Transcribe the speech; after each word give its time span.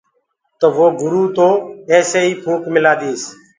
تو 0.59 0.67
وو 0.75 0.87
گُروُ 1.01 1.21
تو 1.35 1.47
ايسي 1.91 2.19
ئي 2.23 2.31
ڦونڪ 2.43 2.63
مِلآ 2.73 2.93
ديس۔ 2.99 3.21